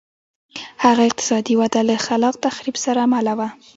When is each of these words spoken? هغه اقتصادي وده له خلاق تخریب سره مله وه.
هغه 0.83 1.01
اقتصادي 1.09 1.53
وده 1.61 1.81
له 1.89 1.95
خلاق 2.07 2.35
تخریب 2.45 2.75
سره 2.85 3.01
مله 3.13 3.33
وه. 3.39 3.47